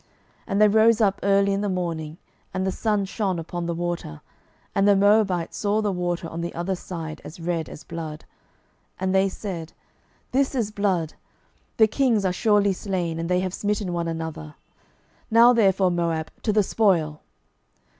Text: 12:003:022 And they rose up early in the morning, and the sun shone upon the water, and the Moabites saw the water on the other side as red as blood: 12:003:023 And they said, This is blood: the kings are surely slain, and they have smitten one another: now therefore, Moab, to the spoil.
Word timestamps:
12:003:022 0.01 0.09
And 0.47 0.61
they 0.63 0.67
rose 0.67 0.99
up 0.99 1.19
early 1.21 1.53
in 1.53 1.61
the 1.61 1.69
morning, 1.69 2.17
and 2.55 2.65
the 2.65 2.71
sun 2.71 3.05
shone 3.05 3.37
upon 3.37 3.67
the 3.67 3.75
water, 3.75 4.21
and 4.73 4.87
the 4.87 4.95
Moabites 4.95 5.57
saw 5.57 5.79
the 5.79 5.91
water 5.91 6.27
on 6.27 6.41
the 6.41 6.55
other 6.55 6.73
side 6.73 7.21
as 7.23 7.39
red 7.39 7.69
as 7.69 7.83
blood: 7.83 8.25
12:003:023 8.93 8.95
And 9.01 9.13
they 9.13 9.29
said, 9.29 9.73
This 10.31 10.55
is 10.55 10.71
blood: 10.71 11.13
the 11.77 11.85
kings 11.85 12.25
are 12.25 12.33
surely 12.33 12.73
slain, 12.73 13.19
and 13.19 13.29
they 13.29 13.41
have 13.41 13.53
smitten 13.53 13.93
one 13.93 14.07
another: 14.07 14.55
now 15.29 15.53
therefore, 15.53 15.91
Moab, 15.91 16.31
to 16.41 16.51
the 16.51 16.63
spoil. 16.63 17.21